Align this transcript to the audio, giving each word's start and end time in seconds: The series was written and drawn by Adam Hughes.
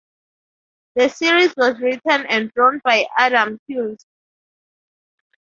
The 0.95 1.09
series 1.09 1.53
was 1.55 1.79
written 1.79 2.25
and 2.27 2.49
drawn 2.55 2.81
by 2.83 3.05
Adam 3.19 3.59
Hughes. 3.67 4.03